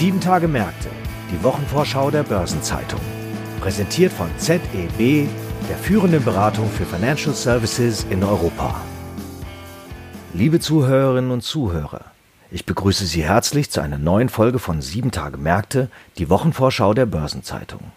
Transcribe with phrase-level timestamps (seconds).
[0.00, 0.88] Sieben Tage Märkte,
[1.30, 3.02] die Wochenvorschau der Börsenzeitung.
[3.60, 5.28] Präsentiert von ZEB,
[5.68, 8.80] der führenden Beratung für Financial Services in Europa.
[10.32, 12.06] Liebe Zuhörerinnen und Zuhörer,
[12.50, 17.04] ich begrüße Sie herzlich zu einer neuen Folge von Sieben Tage Märkte, die Wochenvorschau der
[17.04, 17.92] Börsenzeitung.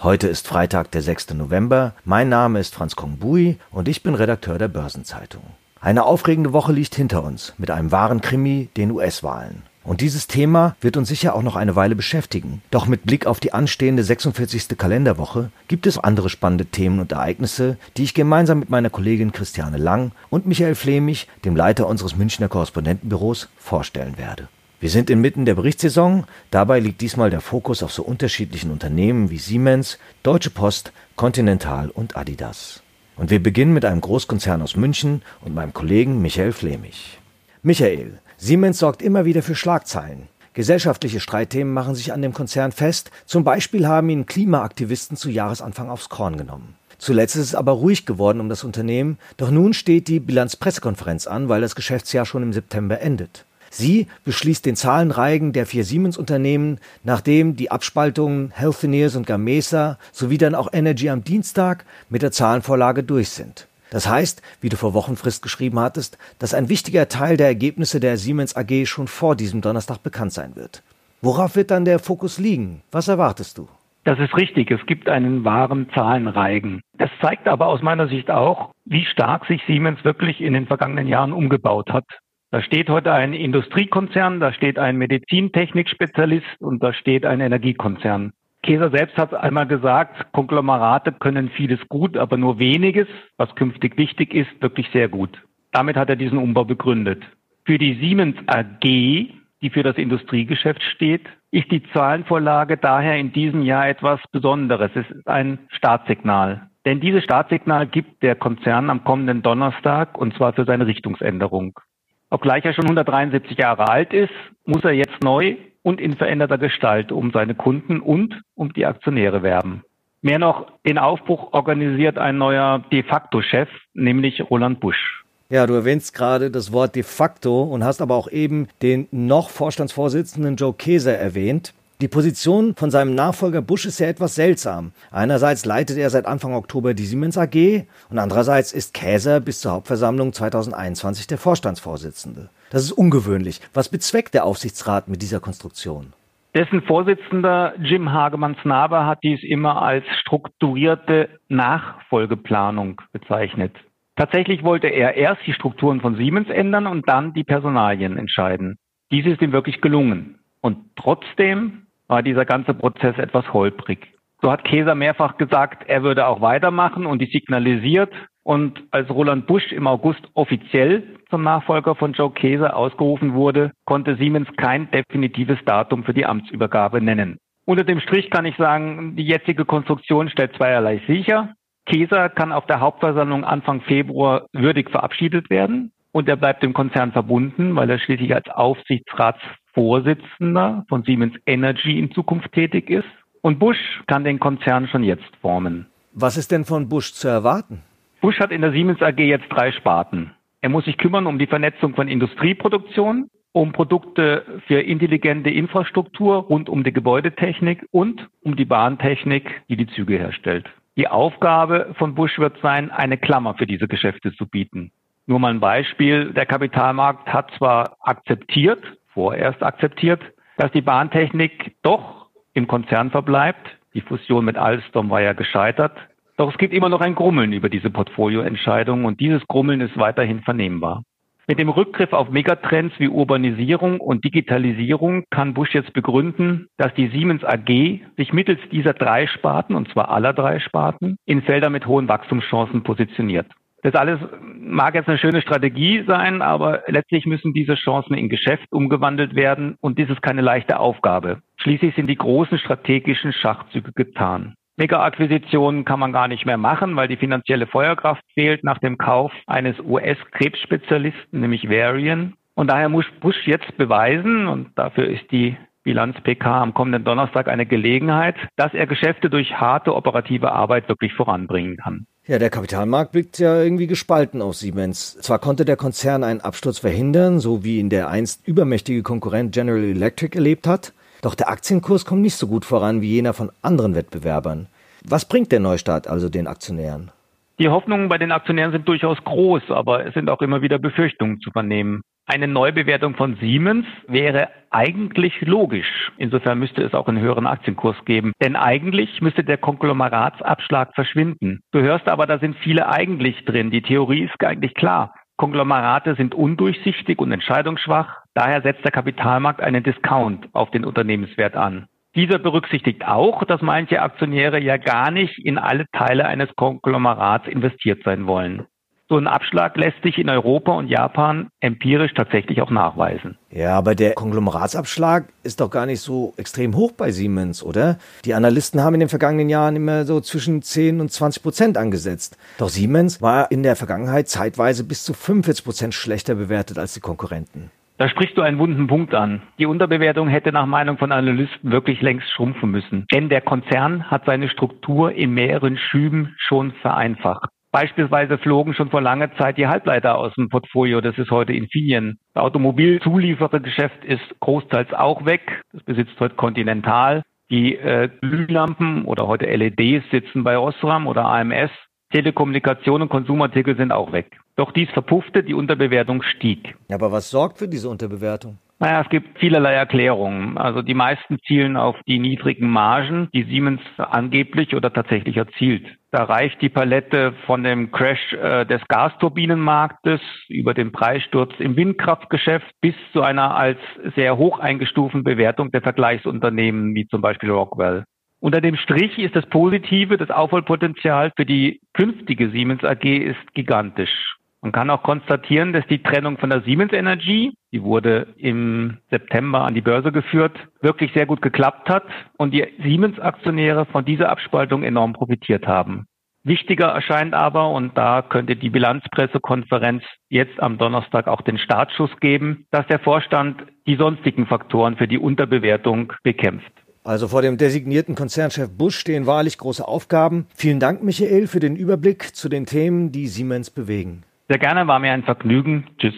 [0.00, 1.34] Heute ist Freitag, der 6.
[1.34, 1.92] November.
[2.04, 5.42] Mein Name ist Franz Kongbui und ich bin Redakteur der Börsenzeitung.
[5.80, 9.64] Eine aufregende Woche liegt hinter uns mit einem wahren Krimi, den US-Wahlen.
[9.84, 12.60] Und dieses Thema wird uns sicher auch noch eine Weile beschäftigen.
[12.70, 14.76] Doch mit Blick auf die anstehende 46.
[14.76, 19.78] Kalenderwoche gibt es andere spannende Themen und Ereignisse, die ich gemeinsam mit meiner Kollegin Christiane
[19.78, 24.48] Lang und Michael Flemich, dem Leiter unseres Münchner Korrespondentenbüros, vorstellen werde.
[24.80, 26.24] Wir sind inmitten der Berichtssaison.
[26.50, 32.16] Dabei liegt diesmal der Fokus auf so unterschiedlichen Unternehmen wie Siemens, Deutsche Post, Continental und
[32.16, 32.82] Adidas.
[33.16, 37.18] Und wir beginnen mit einem Großkonzern aus München und meinem Kollegen Michael Flemich.
[37.62, 40.28] Michael, Siemens sorgt immer wieder für Schlagzeilen.
[40.54, 43.10] Gesellschaftliche Streitthemen machen sich an dem Konzern fest.
[43.26, 46.76] Zum Beispiel haben ihn Klimaaktivisten zu Jahresanfang aufs Korn genommen.
[46.98, 51.48] Zuletzt ist es aber ruhig geworden um das Unternehmen, doch nun steht die Bilanzpressekonferenz an,
[51.48, 53.44] weil das Geschäftsjahr schon im September endet.
[53.70, 60.54] Sie beschließt den Zahlenreigen der vier Siemens-Unternehmen, nachdem die Abspaltungen Healthineers und Gamesa sowie dann
[60.54, 63.66] auch Energy am Dienstag mit der Zahlenvorlage durch sind.
[63.90, 68.16] Das heißt, wie du vor Wochenfrist geschrieben hattest, dass ein wichtiger Teil der Ergebnisse der
[68.16, 70.82] Siemens AG schon vor diesem Donnerstag bekannt sein wird.
[71.20, 72.82] Worauf wird dann der Fokus liegen?
[72.92, 73.68] Was erwartest du?
[74.04, 74.70] Das ist richtig.
[74.70, 76.80] Es gibt einen wahren Zahlenreigen.
[76.96, 81.06] Das zeigt aber aus meiner Sicht auch, wie stark sich Siemens wirklich in den vergangenen
[81.06, 82.06] Jahren umgebaut hat.
[82.50, 88.32] Da steht heute ein Industriekonzern, da steht ein Medizintechnikspezialist und da steht ein Energiekonzern.
[88.68, 94.34] Käser selbst hat einmal gesagt, Konglomerate können vieles gut, aber nur weniges, was künftig wichtig
[94.34, 95.42] ist, wirklich sehr gut.
[95.72, 97.24] Damit hat er diesen Umbau begründet.
[97.64, 103.62] Für die Siemens AG, die für das Industriegeschäft steht, ist die Zahlenvorlage daher in diesem
[103.62, 104.90] Jahr etwas Besonderes.
[104.94, 106.68] Es ist ein Startsignal.
[106.84, 111.80] Denn dieses Startsignal gibt der Konzern am kommenden Donnerstag und zwar für seine Richtungsänderung.
[112.28, 114.34] Obgleich er schon 173 Jahre alt ist,
[114.66, 115.56] muss er jetzt neu
[115.88, 119.84] und in veränderter Gestalt um seine Kunden und um die Aktionäre werben.
[120.20, 125.24] Mehr noch, den Aufbruch organisiert ein neuer de facto Chef, nämlich Roland Busch.
[125.48, 129.48] Ja, du erwähnst gerade das Wort de facto und hast aber auch eben den noch
[129.48, 131.72] Vorstandsvorsitzenden Joe Keser erwähnt.
[132.02, 134.92] Die Position von seinem Nachfolger Bush ist ja etwas seltsam.
[135.10, 139.72] Einerseits leitet er seit Anfang Oktober die Siemens AG und andererseits ist Käser bis zur
[139.72, 142.50] Hauptversammlung 2021 der Vorstandsvorsitzende.
[142.70, 143.60] Das ist ungewöhnlich.
[143.74, 146.12] Was bezweckt der Aufsichtsrat mit dieser Konstruktion?
[146.54, 153.74] Dessen Vorsitzender Jim Hagemann-Snaber hat dies immer als strukturierte Nachfolgeplanung bezeichnet.
[154.16, 158.76] Tatsächlich wollte er erst die Strukturen von Siemens ändern und dann die Personalien entscheiden.
[159.12, 160.38] Dies ist ihm wirklich gelungen.
[160.60, 164.08] Und trotzdem war dieser ganze Prozess etwas holprig.
[164.40, 168.12] So hat Käser mehrfach gesagt, er würde auch weitermachen und die signalisiert.
[168.48, 174.16] Und als Roland Busch im August offiziell zum Nachfolger von Joe Käser ausgerufen wurde, konnte
[174.16, 177.36] Siemens kein definitives Datum für die Amtsübergabe nennen.
[177.66, 181.52] Unter dem Strich kann ich sagen, die jetzige Konstruktion stellt zweierlei sicher.
[181.84, 187.12] Käser kann auf der Hauptversammlung Anfang Februar würdig verabschiedet werden und er bleibt dem Konzern
[187.12, 193.04] verbunden, weil er schließlich als Aufsichtsratsvorsitzender von Siemens Energy in Zukunft tätig ist.
[193.42, 195.84] Und Bush kann den Konzern schon jetzt formen.
[196.14, 197.82] Was ist denn von Bush zu erwarten?
[198.20, 200.32] Bush hat in der Siemens AG jetzt drei Sparten.
[200.60, 206.68] Er muss sich kümmern um die Vernetzung von Industrieproduktion, um Produkte für intelligente Infrastruktur rund
[206.68, 210.68] um die Gebäudetechnik und um die Bahntechnik, die die Züge herstellt.
[210.96, 214.90] Die Aufgabe von Bush wird sein, eine Klammer für diese Geschäfte zu bieten.
[215.26, 216.32] Nur mal ein Beispiel.
[216.32, 218.82] Der Kapitalmarkt hat zwar akzeptiert,
[219.14, 220.20] vorerst akzeptiert,
[220.56, 223.68] dass die Bahntechnik doch im Konzern verbleibt.
[223.94, 225.96] Die Fusion mit Alstom war ja gescheitert.
[226.38, 230.40] Doch es gibt immer noch ein Grummeln über diese Portfolioentscheidung und dieses Grummeln ist weiterhin
[230.42, 231.02] vernehmbar.
[231.48, 237.08] Mit dem Rückgriff auf Megatrends wie Urbanisierung und Digitalisierung kann Busch jetzt begründen, dass die
[237.08, 241.86] Siemens AG sich mittels dieser drei Sparten, und zwar aller drei Sparten, in Felder mit
[241.86, 243.46] hohen Wachstumschancen positioniert.
[243.82, 244.20] Das alles
[244.60, 249.76] mag jetzt eine schöne Strategie sein, aber letztlich müssen diese Chancen in Geschäft umgewandelt werden
[249.80, 251.40] und dies ist keine leichte Aufgabe.
[251.56, 254.54] Schließlich sind die großen strategischen Schachzüge getan.
[254.78, 259.32] Mega-Akquisitionen kann man gar nicht mehr machen, weil die finanzielle Feuerkraft fehlt nach dem Kauf
[259.48, 262.34] eines US-Krebsspezialisten, nämlich Varian.
[262.54, 267.66] Und daher muss Bush jetzt beweisen, und dafür ist die Bilanz-PK am kommenden Donnerstag eine
[267.66, 272.06] Gelegenheit, dass er Geschäfte durch harte operative Arbeit wirklich voranbringen kann.
[272.26, 275.16] Ja, der Kapitalmarkt blickt ja irgendwie gespalten auf Siemens.
[275.22, 279.82] Zwar konnte der Konzern einen Absturz verhindern, so wie ihn der einst übermächtige Konkurrent General
[279.82, 280.92] Electric erlebt hat,
[281.22, 284.68] Doch der Aktienkurs kommt nicht so gut voran wie jener von anderen Wettbewerbern.
[285.04, 287.10] Was bringt der Neustart also den Aktionären?
[287.58, 291.40] Die Hoffnungen bei den Aktionären sind durchaus groß, aber es sind auch immer wieder Befürchtungen
[291.40, 292.02] zu vernehmen.
[292.30, 296.12] Eine Neubewertung von Siemens wäre eigentlich logisch.
[296.18, 298.32] Insofern müsste es auch einen höheren Aktienkurs geben.
[298.42, 301.60] Denn eigentlich müsste der Konglomeratsabschlag verschwinden.
[301.72, 303.70] Du hörst aber, da sind viele eigentlich drin.
[303.70, 305.14] Die Theorie ist eigentlich klar.
[305.38, 308.24] Konglomerate sind undurchsichtig und entscheidungsschwach.
[308.34, 311.86] Daher setzt der Kapitalmarkt einen Discount auf den Unternehmenswert an.
[312.16, 318.02] Dieser berücksichtigt auch, dass manche Aktionäre ja gar nicht in alle Teile eines Konglomerats investiert
[318.04, 318.66] sein wollen.
[319.10, 323.38] So ein Abschlag lässt sich in Europa und Japan empirisch tatsächlich auch nachweisen.
[323.50, 327.96] Ja, aber der Konglomeratsabschlag ist doch gar nicht so extrem hoch bei Siemens, oder?
[328.26, 332.36] Die Analysten haben in den vergangenen Jahren immer so zwischen 10 und 20 Prozent angesetzt.
[332.58, 337.00] Doch Siemens war in der Vergangenheit zeitweise bis zu 45 Prozent schlechter bewertet als die
[337.00, 337.70] Konkurrenten.
[337.96, 339.42] Da sprichst du einen wunden Punkt an.
[339.58, 343.06] Die Unterbewertung hätte nach Meinung von Analysten wirklich längst schrumpfen müssen.
[343.12, 347.48] Denn der Konzern hat seine Struktur in mehreren Schüben schon vereinfacht.
[347.70, 351.00] Beispielsweise flogen schon vor langer Zeit die Halbleiter aus dem Portfolio.
[351.00, 352.18] Das ist heute Infineon.
[352.34, 355.62] Das Automobilzulieferergeschäft ist großteils auch weg.
[355.72, 357.22] Das besitzt heute Continental.
[357.50, 361.70] Die äh, Glühlampen oder heute LEDs sitzen bei Osram oder AMS.
[362.10, 364.38] Telekommunikation und Konsumartikel sind auch weg.
[364.56, 366.74] Doch dies verpuffte, die Unterbewertung stieg.
[366.90, 368.58] Aber was sorgt für diese Unterbewertung?
[368.80, 370.56] Naja, es gibt vielerlei Erklärungen.
[370.56, 375.84] Also die meisten zielen auf die niedrigen Margen, die Siemens angeblich oder tatsächlich erzielt.
[376.12, 382.70] Da reicht die Palette von dem Crash äh, des Gasturbinenmarktes über den Preissturz im Windkraftgeschäft
[382.80, 383.78] bis zu einer als
[384.14, 388.04] sehr hoch eingestuften Bewertung der Vergleichsunternehmen wie zum Beispiel Rockwell.
[388.40, 394.37] Unter dem Strich ist das Positive, das Aufholpotenzial für die künftige Siemens AG ist gigantisch.
[394.68, 399.62] Man kann auch konstatieren, dass die Trennung von der Siemens Energy, die wurde im September
[399.64, 402.04] an die Börse geführt, wirklich sehr gut geklappt hat
[402.36, 406.04] und die Siemens-Aktionäre von dieser Abspaltung enorm profitiert haben.
[406.44, 412.66] Wichtiger erscheint aber, und da könnte die Bilanzpressekonferenz jetzt am Donnerstag auch den Startschuss geben,
[412.70, 416.72] dass der Vorstand die sonstigen Faktoren für die Unterbewertung bekämpft.
[417.04, 420.46] Also vor dem designierten Konzernchef Busch stehen wahrlich große Aufgaben.
[420.54, 424.24] Vielen Dank, Michael, für den Überblick zu den Themen, die Siemens bewegen.
[424.48, 425.86] Sehr gerne, war mir ein Vergnügen.
[425.98, 426.14] Tschüss.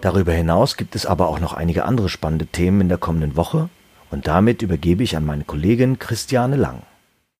[0.00, 3.68] Darüber hinaus gibt es aber auch noch einige andere spannende Themen in der kommenden Woche
[4.10, 6.82] und damit übergebe ich an meine Kollegin Christiane Lang.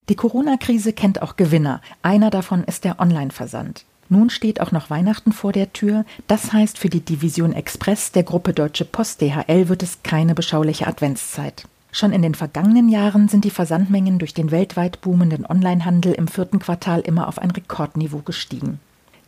[0.09, 1.81] Die Corona-Krise kennt auch Gewinner.
[2.03, 3.85] Einer davon ist der Online-Versand.
[4.09, 6.05] Nun steht auch noch Weihnachten vor der Tür.
[6.27, 10.87] Das heißt, für die Division Express der Gruppe Deutsche Post DHL wird es keine beschauliche
[10.87, 11.69] Adventszeit.
[11.91, 16.59] Schon in den vergangenen Jahren sind die Versandmengen durch den weltweit boomenden Onlinehandel im vierten
[16.59, 18.79] Quartal immer auf ein Rekordniveau gestiegen.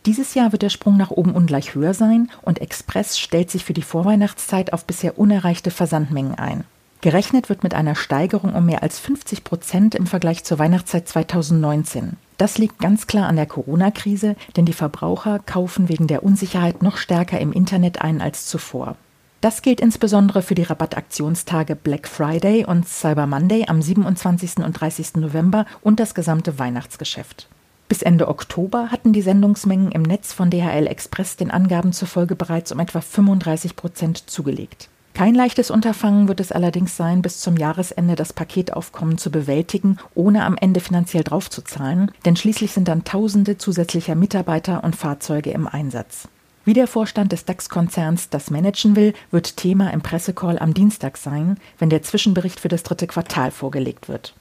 [0.05, 3.73] Dieses Jahr wird der Sprung nach oben ungleich höher sein und Express stellt sich für
[3.73, 6.63] die Vorweihnachtszeit auf bisher unerreichte Versandmengen ein.
[7.01, 12.17] Gerechnet wird mit einer Steigerung um mehr als 50 Prozent im Vergleich zur Weihnachtszeit 2019.
[12.37, 16.97] Das liegt ganz klar an der Corona-Krise, denn die Verbraucher kaufen wegen der Unsicherheit noch
[16.97, 18.95] stärker im Internet ein als zuvor.
[19.41, 24.57] Das gilt insbesondere für die Rabattaktionstage Black Friday und Cyber Monday am 27.
[24.57, 25.15] und 30.
[25.15, 27.47] November und das gesamte Weihnachtsgeschäft.
[27.89, 32.71] Bis Ende Oktober hatten die Sendungsmengen im Netz von DHL Express den Angaben zufolge bereits
[32.71, 34.89] um etwa 35 Prozent zugelegt.
[35.15, 40.45] Kein leichtes Unterfangen wird es allerdings sein, bis zum Jahresende das Paketaufkommen zu bewältigen, ohne
[40.45, 46.29] am Ende finanziell draufzuzahlen, denn schließlich sind dann Tausende zusätzlicher Mitarbeiter und Fahrzeuge im Einsatz.
[46.63, 51.57] Wie der Vorstand des DAX-Konzerns das managen will, wird Thema im Pressecall am Dienstag sein,
[51.79, 54.35] wenn der Zwischenbericht für das dritte Quartal vorgelegt wird.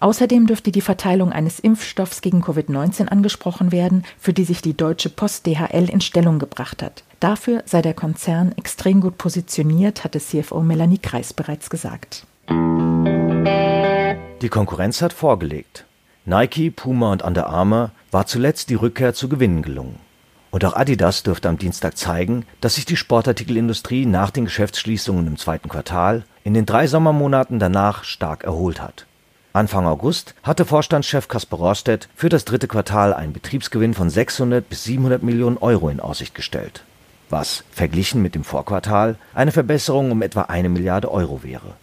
[0.00, 5.10] Außerdem dürfte die Verteilung eines Impfstoffs gegen Covid-19 angesprochen werden, für die sich die Deutsche
[5.10, 7.04] Post DHL in Stellung gebracht hat.
[7.20, 12.26] Dafür sei der Konzern extrem gut positioniert, hatte CFO Melanie Kreis bereits gesagt.
[12.48, 15.84] Die Konkurrenz hat vorgelegt.
[16.24, 20.09] Nike, Puma und Under Armour war zuletzt die Rückkehr zu Gewinnen gelungen.
[20.50, 25.36] Und auch Adidas dürfte am Dienstag zeigen, dass sich die Sportartikelindustrie nach den Geschäftsschließungen im
[25.36, 29.06] zweiten Quartal in den drei Sommermonaten danach stark erholt hat.
[29.52, 34.84] Anfang August hatte Vorstandschef Kasper Rohrstedt für das dritte Quartal einen Betriebsgewinn von 600 bis
[34.84, 36.84] 700 Millionen Euro in Aussicht gestellt,
[37.30, 41.74] was verglichen mit dem Vorquartal eine Verbesserung um etwa eine Milliarde Euro wäre.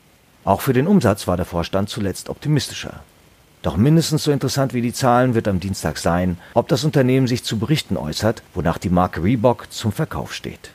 [0.46, 3.02] Auch für den Umsatz war der Vorstand zuletzt optimistischer.
[3.62, 7.44] Doch mindestens so interessant wie die Zahlen wird am Dienstag sein, ob das Unternehmen sich
[7.44, 10.72] zu Berichten äußert, wonach die Marke Reebok zum Verkauf steht.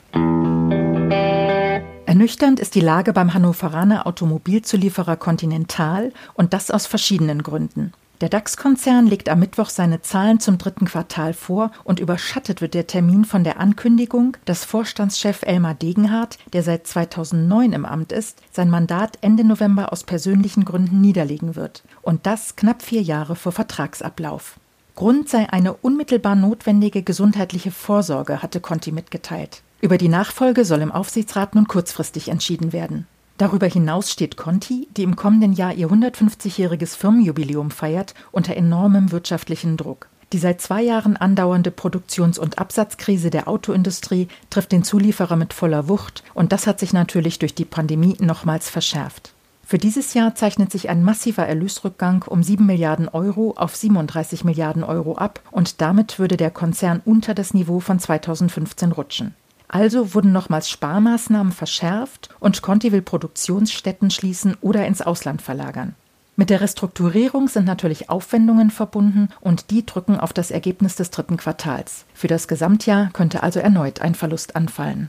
[2.07, 7.93] Ernüchternd ist die Lage beim Hannoveraner Automobilzulieferer Continental und das aus verschiedenen Gründen.
[8.23, 12.87] Der DAX-Konzern legt am Mittwoch seine Zahlen zum dritten Quartal vor und überschattet wird der
[12.87, 18.71] Termin von der Ankündigung, dass Vorstandschef Elmar Degenhardt, der seit 2009 im Amt ist, sein
[18.71, 21.83] Mandat Ende November aus persönlichen Gründen niederlegen wird.
[22.01, 24.55] Und das knapp vier Jahre vor Vertragsablauf.
[24.95, 29.63] Grund sei eine unmittelbar notwendige gesundheitliche Vorsorge, hatte Conti mitgeteilt.
[29.81, 33.09] Über die Nachfolge soll im Aufsichtsrat nun kurzfristig entschieden werden.
[33.43, 39.77] Darüber hinaus steht Conti, die im kommenden Jahr ihr 150-jähriges Firmenjubiläum feiert, unter enormem wirtschaftlichen
[39.77, 40.07] Druck.
[40.33, 45.89] Die seit zwei Jahren andauernde Produktions- und Absatzkrise der Autoindustrie trifft den Zulieferer mit voller
[45.89, 49.33] Wucht und das hat sich natürlich durch die Pandemie nochmals verschärft.
[49.65, 54.85] Für dieses Jahr zeichnet sich ein massiver Erlösrückgang um 7 Milliarden Euro auf 37 Milliarden
[54.85, 59.35] Euro ab und damit würde der Konzern unter das Niveau von 2015 rutschen.
[59.73, 65.95] Also wurden nochmals Sparmaßnahmen verschärft und Conti will Produktionsstätten schließen oder ins Ausland verlagern.
[66.37, 71.39] Mit der Restrukturierung sind natürlich Aufwendungen verbunden und die drücken auf das Ergebnis des dritten
[71.39, 72.05] Quartals.
[72.13, 75.09] Für das Gesamtjahr könnte also erneut ein Verlust anfallen.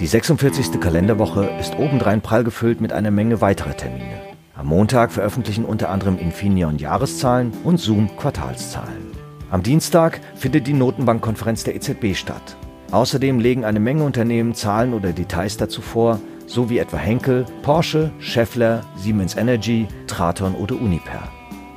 [0.00, 0.80] Die 46.
[0.80, 4.20] Kalenderwoche ist obendrein prall gefüllt mit einer Menge weiterer Termine.
[4.54, 9.08] Am Montag veröffentlichen unter anderem Infineon Jahreszahlen und Zoom Quartalszahlen.
[9.50, 12.56] Am Dienstag findet die Notenbankkonferenz der EZB statt.
[12.90, 18.10] Außerdem legen eine Menge Unternehmen Zahlen oder Details dazu vor, so wie etwa Henkel, Porsche,
[18.18, 21.28] Schaeffler, Siemens Energy, Traton oder Uniper.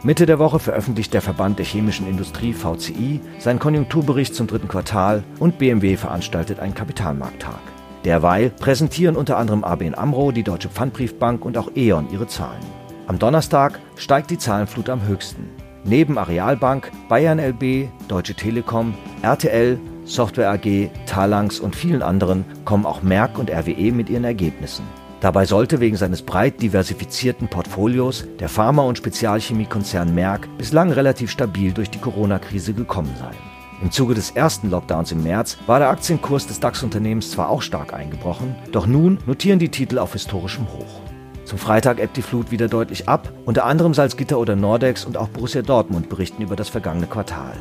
[0.04, 5.24] Mitte der Woche veröffentlicht der Verband der chemischen Industrie VCI seinen Konjunkturbericht zum dritten Quartal
[5.38, 7.60] und BMW veranstaltet einen Kapitalmarkttag.
[8.04, 12.64] Derweil präsentieren unter anderem ABN Amro, die Deutsche Pfandbriefbank und auch E.ON ihre Zahlen.
[13.06, 15.50] Am Donnerstag steigt die Zahlenflut am höchsten.
[15.84, 19.80] Neben Arealbank, Bayern LB, Deutsche Telekom, RTL,
[20.14, 24.86] Software AG, Talangs und vielen anderen kommen auch Merck und RWE mit ihren Ergebnissen.
[25.22, 31.72] Dabei sollte wegen seines breit diversifizierten Portfolios der Pharma- und Spezialchemiekonzern Merck bislang relativ stabil
[31.72, 33.36] durch die Corona-Krise gekommen sein.
[33.82, 37.94] Im Zuge des ersten Lockdowns im März war der Aktienkurs des DAX-Unternehmens zwar auch stark
[37.94, 41.02] eingebrochen, doch nun notieren die Titel auf historischem Hoch.
[41.46, 45.30] Zum Freitag ebbt die Flut wieder deutlich ab, unter anderem Salzgitter oder Nordex und auch
[45.30, 47.54] Borussia Dortmund berichten über das vergangene Quartal.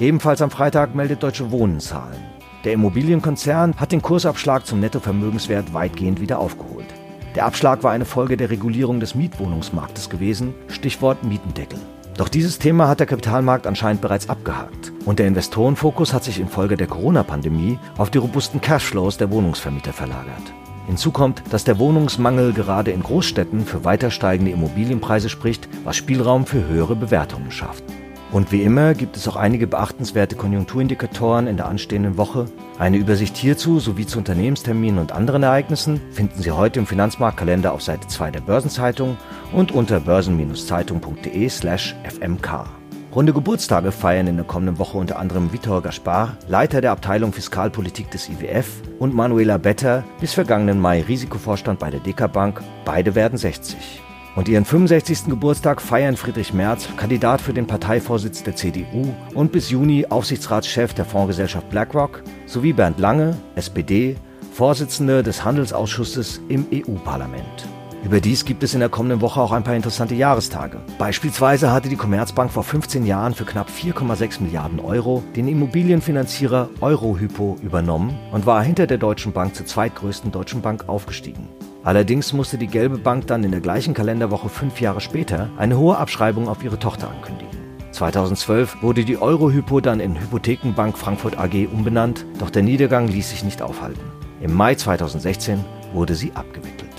[0.00, 2.24] Ebenfalls am Freitag meldet Deutsche Wohnen Zahlen.
[2.64, 6.86] Der Immobilienkonzern hat den Kursabschlag zum Nettovermögenswert weitgehend wieder aufgeholt.
[7.34, 11.78] Der Abschlag war eine Folge der Regulierung des Mietwohnungsmarktes gewesen, Stichwort Mietendeckel.
[12.16, 16.78] Doch dieses Thema hat der Kapitalmarkt anscheinend bereits abgehakt und der Investorenfokus hat sich infolge
[16.78, 20.54] der Corona-Pandemie auf die robusten Cashflows der Wohnungsvermieter verlagert.
[20.86, 26.46] Hinzu kommt, dass der Wohnungsmangel gerade in Großstädten für weiter steigende Immobilienpreise spricht, was Spielraum
[26.46, 27.84] für höhere Bewertungen schafft.
[28.32, 32.46] Und wie immer gibt es auch einige beachtenswerte Konjunkturindikatoren in der anstehenden Woche.
[32.78, 37.82] Eine Übersicht hierzu sowie zu Unternehmensterminen und anderen Ereignissen finden Sie heute im Finanzmarktkalender auf
[37.82, 39.16] Seite 2 der Börsenzeitung
[39.52, 42.66] und unter börsen-zeitung.de/fmk.
[43.12, 48.12] Runde Geburtstage feiern in der kommenden Woche unter anderem Vitor Gaspar, Leiter der Abteilung Fiskalpolitik
[48.12, 48.68] des IWF,
[49.00, 52.62] und Manuela Better, bis vergangenen Mai Risikovorstand bei der DK Bank.
[52.84, 54.00] Beide werden 60.
[54.36, 55.24] Und ihren 65.
[55.26, 61.04] Geburtstag feiern Friedrich Merz, Kandidat für den Parteivorsitz der CDU und bis Juni Aufsichtsratschef der
[61.04, 64.16] Fondsgesellschaft BlackRock, sowie Bernd Lange, SPD,
[64.52, 67.66] Vorsitzende des Handelsausschusses im EU-Parlament.
[68.02, 70.80] Überdies gibt es in der kommenden Woche auch ein paar interessante Jahrestage.
[70.98, 77.58] Beispielsweise hatte die Commerzbank vor 15 Jahren für knapp 4,6 Milliarden Euro den Immobilienfinanzierer Eurohypo
[77.62, 81.48] übernommen und war hinter der Deutschen Bank zur zweitgrößten Deutschen Bank aufgestiegen.
[81.82, 85.96] Allerdings musste die Gelbe Bank dann in der gleichen Kalenderwoche fünf Jahre später eine hohe
[85.96, 87.50] Abschreibung auf ihre Tochter ankündigen.
[87.92, 93.44] 2012 wurde die Eurohypo dann in Hypothekenbank Frankfurt AG umbenannt, doch der Niedergang ließ sich
[93.44, 94.00] nicht aufhalten.
[94.40, 96.90] Im Mai 2016 wurde sie abgewickelt.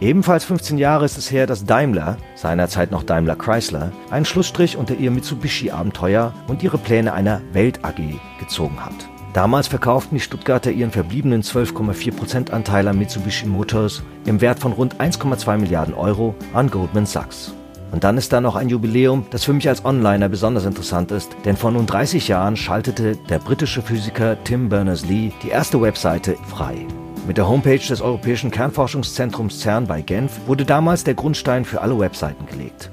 [0.00, 4.94] Ebenfalls 15 Jahre ist es her, dass Daimler, seinerzeit noch Daimler Chrysler, einen Schlussstrich unter
[4.94, 8.00] ihr Mitsubishi-Abenteuer und ihre Pläne einer Welt AG
[8.38, 9.17] gezogen hat.
[9.38, 14.96] Damals verkauften die Stuttgarter ihren verbliebenen 12,4% Anteil an Mitsubishi Motors im Wert von rund
[14.96, 17.54] 1,2 Milliarden Euro an Goldman Sachs.
[17.92, 21.36] Und dann ist da noch ein Jubiläum, das für mich als Onliner besonders interessant ist,
[21.44, 26.84] denn vor nun 30 Jahren schaltete der britische Physiker Tim Berners-Lee die erste Webseite frei.
[27.28, 31.96] Mit der Homepage des Europäischen Kernforschungszentrums CERN bei Genf wurde damals der Grundstein für alle
[32.00, 32.90] Webseiten gelegt.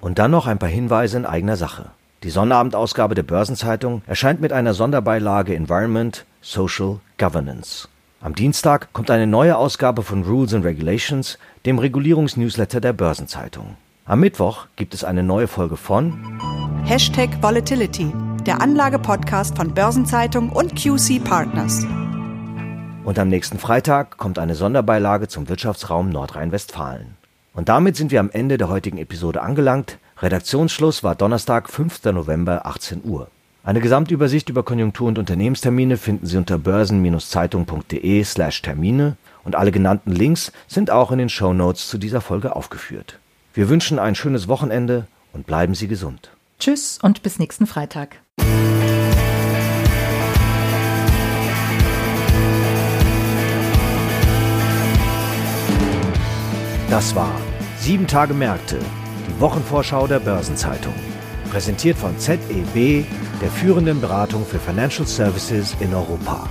[0.00, 1.90] Und dann noch ein paar Hinweise in eigener Sache.
[2.22, 7.88] Die Sonnabendausgabe der Börsenzeitung erscheint mit einer Sonderbeilage Environment, Social, Governance.
[8.22, 13.76] Am Dienstag kommt eine neue Ausgabe von Rules and Regulations, dem Regulierungsnewsletter der Börsenzeitung.
[14.06, 16.40] Am Mittwoch gibt es eine neue Folge von
[16.84, 18.12] Hashtag Volatility,
[18.46, 21.84] der Anlagepodcast von Börsenzeitung und QC Partners.
[23.04, 27.16] Und am nächsten Freitag kommt eine Sonderbeilage zum Wirtschaftsraum Nordrhein-Westfalen.
[27.52, 29.98] Und damit sind wir am Ende der heutigen Episode angelangt.
[30.18, 32.04] Redaktionsschluss war Donnerstag, 5.
[32.06, 33.28] November, 18 Uhr.
[33.64, 40.12] Eine Gesamtübersicht über Konjunktur- und Unternehmenstermine finden Sie unter börsen-zeitung.de slash Termine und alle genannten
[40.12, 43.18] Links sind auch in den Show Notes zu dieser Folge aufgeführt.
[43.52, 46.30] Wir wünschen ein schönes Wochenende und bleiben Sie gesund.
[46.58, 48.16] Tschüss und bis nächsten Freitag.
[56.88, 57.34] Das war
[57.86, 58.80] Sieben Tage Märkte,
[59.26, 60.94] die Wochenvorschau der Börsenzeitung.
[61.50, 63.04] Präsentiert von ZEB,
[63.40, 66.48] der führenden Beratung für Financial Services in Europa.